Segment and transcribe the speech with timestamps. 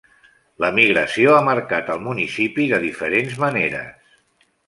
[0.63, 4.19] L'emigració ha marcat el municipi de diferents maneres.